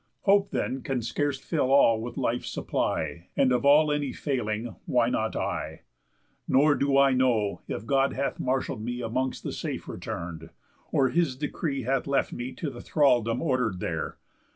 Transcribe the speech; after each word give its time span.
Hope 0.21 0.49
then 0.49 0.81
can 0.81 1.03
scarce 1.03 1.37
fill 1.37 1.69
all 1.71 2.01
with 2.01 2.17
life's 2.17 2.49
supply, 2.49 3.27
And 3.37 3.51
of 3.51 3.63
all 3.63 3.91
any 3.91 4.11
failing, 4.13 4.75
why 4.87 5.09
not 5.11 5.35
I? 5.35 5.81
Nor 6.47 6.73
do 6.73 6.97
I 6.97 7.11
know, 7.13 7.61
if 7.67 7.85
God 7.85 8.13
hath 8.13 8.39
marshall'd 8.39 8.81
me 8.83 9.01
Amongst 9.03 9.43
the 9.43 9.51
safe 9.53 9.87
return'd; 9.87 10.49
or 10.91 11.09
his 11.09 11.35
decree 11.35 11.83
Hath 11.83 12.07
left 12.07 12.33
me 12.33 12.51
to 12.53 12.71
the 12.71 12.81
thraldom 12.81 13.43
order'd 13.43 13.79
there. 13.79 14.17